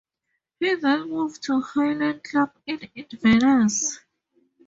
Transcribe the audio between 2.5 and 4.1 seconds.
in Inverness.